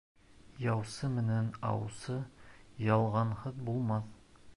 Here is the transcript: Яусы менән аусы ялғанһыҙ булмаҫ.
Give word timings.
Яусы 0.61 1.09
менән 1.17 1.51
аусы 1.71 2.17
ялғанһыҙ 2.87 3.61
булмаҫ. 3.69 4.09